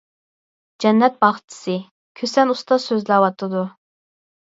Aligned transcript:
«جەننەت 0.85 1.19
باغچىسى»، 1.27 1.77
كۈسەن 2.23 2.57
ئۇستاز 2.57 2.91
سۆزلەۋاتىدۇ. 2.91 3.67